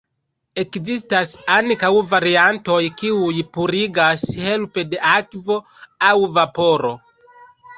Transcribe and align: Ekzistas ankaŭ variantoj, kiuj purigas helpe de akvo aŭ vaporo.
Ekzistas 0.59 1.33
ankaŭ 1.55 1.91
variantoj, 2.13 2.79
kiuj 3.03 3.35
purigas 3.59 4.25
helpe 4.47 4.87
de 4.95 5.03
akvo 5.13 5.59
aŭ 6.09 6.13
vaporo. 6.39 6.95